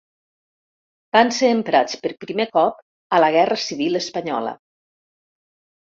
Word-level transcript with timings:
Van 1.15 1.29
ser 1.39 1.51
emprats 1.57 1.99
per 2.05 2.11
primer 2.25 2.47
cop 2.55 2.81
a 3.19 3.23
la 3.25 3.31
Guerra 3.39 3.59
civil 3.67 4.01
espanyola. 4.03 4.59